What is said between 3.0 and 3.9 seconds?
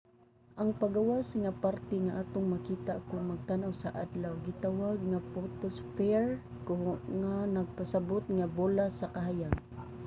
kon magtan-aw sa